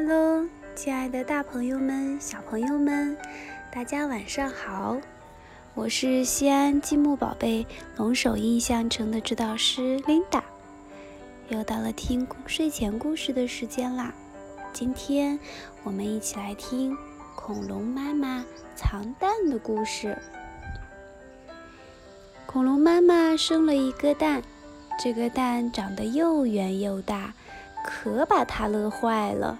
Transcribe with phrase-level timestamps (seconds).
[0.00, 3.18] Hello，亲爱的大朋友们、小朋友们，
[3.68, 4.96] 大家晚上好！
[5.74, 10.40] 我是西安积木宝贝龙首印象城的指导师 Linda，
[11.48, 14.14] 又到了听睡前故事的时间啦。
[14.72, 15.36] 今天
[15.82, 16.96] 我们一起来听
[17.34, 18.44] 恐龙妈妈
[18.76, 20.16] 藏蛋的故事。
[22.46, 24.44] 恐龙妈妈生了一个蛋，
[24.96, 27.34] 这个蛋长得又圆又大，
[27.84, 29.58] 可把它乐坏了。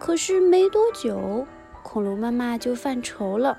[0.00, 1.46] 可是没多久，
[1.84, 3.56] 恐龙妈妈就犯愁了。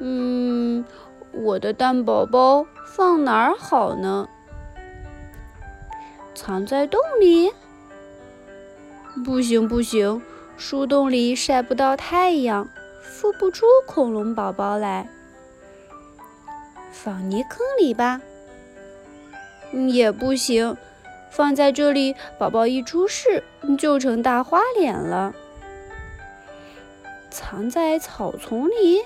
[0.00, 0.84] 嗯，
[1.30, 4.28] 我的蛋宝宝放哪儿好呢？
[6.34, 7.52] 藏在洞里？
[9.24, 10.20] 不行不行，
[10.56, 12.68] 树洞里晒不到太阳，
[13.02, 15.08] 孵不出恐龙宝宝来。
[16.90, 18.20] 放泥坑里吧？
[19.88, 20.76] 也不行。
[21.30, 23.42] 放在这里，宝宝一出世
[23.78, 25.32] 就成大花脸了。
[27.30, 29.00] 藏在草丛里？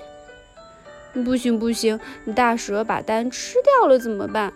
[1.23, 1.99] 不行不行，
[2.35, 4.51] 大蛇把蛋吃掉了怎么办？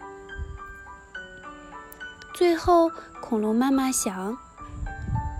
[2.34, 4.38] 最后，恐龙妈妈想，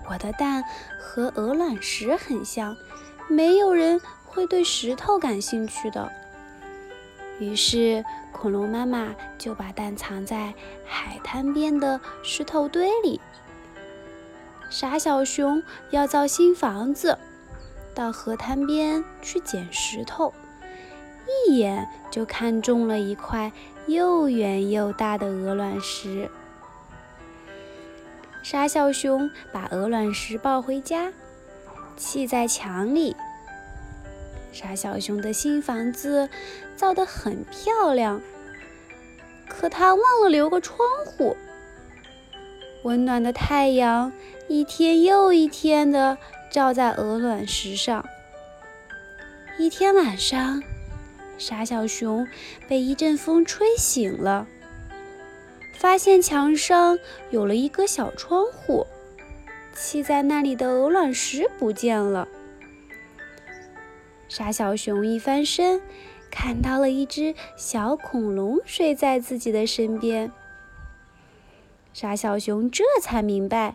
[0.08, 0.64] 我的蛋
[0.98, 2.76] 和鹅卵石很像，
[3.28, 6.10] 没有人会对石头感兴趣的。
[7.40, 13.20] 于是，恐龙妈妈就把蛋藏在海滩边的石头堆里。
[14.68, 17.18] 傻小熊要造新房子，
[17.94, 20.32] 到河滩边去捡石头，
[21.48, 23.50] 一眼就看中了一块
[23.86, 26.30] 又圆又大的鹅卵石。
[28.42, 31.12] 傻小熊把鹅卵石抱回家，
[31.96, 33.16] 砌在墙里。
[34.52, 36.28] 傻小熊的新房子
[36.76, 38.20] 造得很漂亮，
[39.48, 41.36] 可他忘了留个窗户。
[42.82, 44.12] 温暖的太阳
[44.48, 46.16] 一天又一天地
[46.50, 48.04] 照在鹅卵石上。
[49.58, 50.62] 一天晚上，
[51.36, 52.26] 傻小熊
[52.66, 54.46] 被一阵风吹醒了，
[55.74, 58.86] 发现墙上有了一个小窗户，
[59.74, 62.26] 砌在那里的鹅卵石不见了。
[64.30, 65.82] 傻小熊一翻身，
[66.30, 70.30] 看到了一只小恐龙睡在自己的身边。
[71.92, 73.74] 傻小熊这才明白，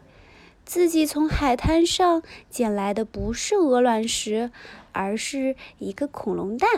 [0.63, 4.49] 自己从海滩上捡来的不是鹅卵石，
[4.93, 6.69] 而是一个恐龙蛋。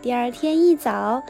[0.00, 1.24] 第二天一早，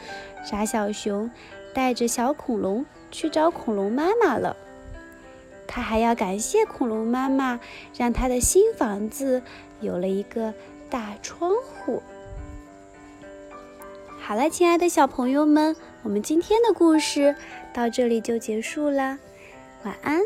[0.44, 1.30] 傻小熊
[1.72, 4.54] 带着小恐龙去找恐龙妈妈了。
[5.76, 7.60] 他还要感谢恐龙妈妈，
[7.98, 9.42] 让他的新房子
[9.82, 10.54] 有了一个
[10.88, 12.02] 大窗户。
[14.18, 17.36] 好了，亲爱的小朋友们，我们今天的故事
[17.74, 19.18] 到这里就结束了，
[19.84, 20.22] 晚安。